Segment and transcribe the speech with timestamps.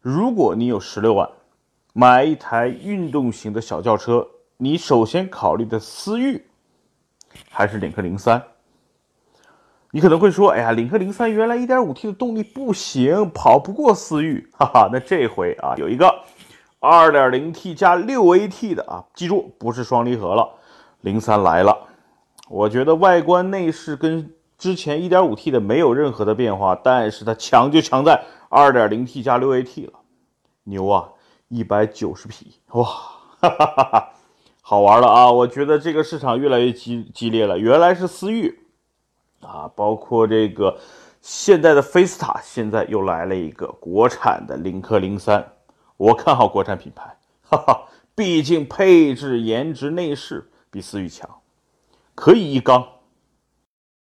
[0.00, 1.28] 如果你有十六万，
[1.92, 6.44] 买一台运动型的小轿车，你首先考虑的思域
[7.50, 8.42] 还是领克零三？
[9.90, 14.90] 你可能会说，哎呀，领克零三原来 1.5T 的动力不行，跑不过思域， 哈哈。
[14.92, 16.06] 那这回啊，有一个
[16.80, 20.48] 2.0T 加 6AT 的啊，记住不是双离合了，
[21.00, 21.76] 零三来了。
[22.48, 29.92] 我觉得外观内饰跟之前 1.5T 的没有任何的变化，但是它强就强在 2.0T 加 6AT 了，
[30.64, 31.08] 牛啊，
[31.46, 34.08] 一百九十匹，哇，哈哈哈哈，
[34.60, 35.30] 好玩了啊！
[35.30, 38.64] 我觉得这个市场越来越激激烈了，原来是思域。
[39.40, 40.76] 啊，包括这个
[41.22, 45.52] 现在的菲斯塔，现在又来了一个国产的领克零三，
[45.96, 47.16] 我看好国产品牌，
[47.48, 47.82] 哈哈，
[48.16, 51.30] 毕竟配置、颜值、内饰比思域强，
[52.16, 52.84] 可以一刚。